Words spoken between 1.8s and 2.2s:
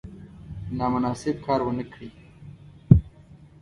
کړي.